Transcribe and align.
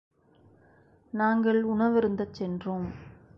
நாங்கள் 1.13 1.63
உணவருந்தச் 1.63 2.33
சென்றோம். 2.33 2.89